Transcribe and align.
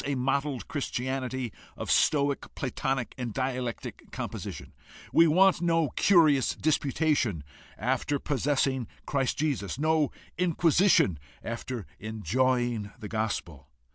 "Away 0.03 0.15
with 0.15 0.15
all 0.15 0.19
attempts 0.19 0.41
to 0.41 0.41
produce 0.41 0.49
a 0.49 0.49
mottled 0.49 0.67
Chris 0.67 0.89
tianity 0.89 1.51
of 1.77 1.91
Stoic, 1.91 2.55
Platonic, 2.55 3.13
and 3.19 3.31
dialectic 3.35 4.09
composition! 4.11 4.73
We 5.13 5.27
want 5.27 5.61
no 5.61 5.89
curious 5.89 6.55
disputation 6.55 7.43
after 7.77 8.17
possessing 8.17 8.87
Christ 9.05 9.37
Jesus, 9.37 9.77
no 9.77 10.09
inquisition 10.39 11.19
after 11.43 11.85
enjoying 11.99 12.91
the 12.97 13.09
gospel! 13.09 13.69